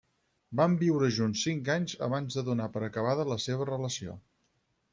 [0.59, 4.17] Van viure junts cinc anys abans de donar per acabada la seva relació.